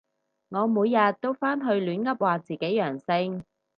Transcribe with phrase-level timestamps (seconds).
[0.49, 3.43] 我每日都返去亂噏話自己陽性